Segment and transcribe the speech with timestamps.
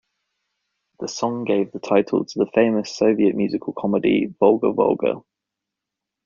[0.99, 5.21] The song gave the title to the famous Soviet musical comedy "Volga-Volga".